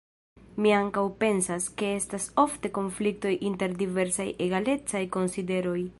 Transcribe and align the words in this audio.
Mi 0.65 0.71
ankaŭ 0.77 1.03
pensas, 1.23 1.67
ke 1.81 1.91
estas 1.99 2.27
ofte 2.45 2.73
konfliktoj 2.79 3.35
inter 3.51 3.79
diversaj 3.83 4.29
egalecaj 4.47 5.07
konsideroj. 5.19 5.81